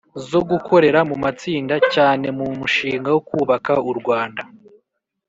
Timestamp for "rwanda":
3.99-4.41